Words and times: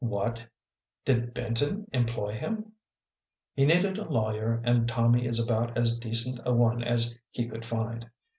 "What! 0.03 0.43
did 1.05 1.31
Benton 1.31 1.87
employ 1.93 2.31
him?"" 2.35 2.71
He 3.55 3.65
needed 3.67 3.99
a 3.99 4.09
lawyer 4.09 4.59
and 4.63 4.89
Tommy 4.89 5.27
is 5.27 5.37
about 5.37 5.77
as 5.77 5.95
decent 5.99 6.39
a 6.43 6.53
one 6.55 6.83
as 6.83 7.13
he 7.29 7.47
could 7.47 7.63
find. 7.67 8.09